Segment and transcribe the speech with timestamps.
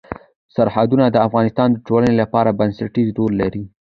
[0.55, 3.63] سرحدونه د افغانستان د ټولنې لپاره بنسټيز رول لري.